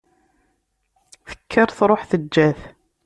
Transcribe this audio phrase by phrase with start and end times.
[1.29, 2.59] Tekker truḥ teǧǧa-t.